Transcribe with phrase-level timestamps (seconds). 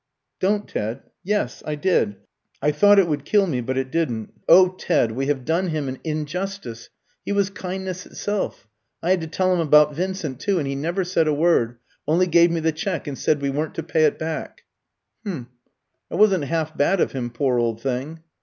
[0.39, 1.03] "Don't, Ted.
[1.23, 2.15] Yes, I did.
[2.59, 4.33] I thought it would kill me; but it didn't.
[4.49, 6.89] Oh, Ted, we have done him an injustice.
[7.23, 8.67] He was kindness itself.
[9.03, 11.77] I had to tell him about Vincent, too, and he never said a word
[12.07, 14.63] only gave me the cheque, and said we weren't to pay it back."
[15.23, 15.49] "H'm,
[16.09, 18.23] that wasn't half bad of him, poor old thing."